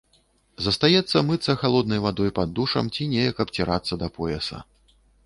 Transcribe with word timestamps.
Застаецца 0.67 1.21
мыцца 1.27 1.55
халоднай 1.63 2.01
вадой 2.05 2.31
пад 2.39 2.55
душам 2.61 2.89
ці 2.95 3.07
неяк 3.13 3.43
абцірацца 3.47 3.93
да 4.05 4.11
пояса. 4.17 4.57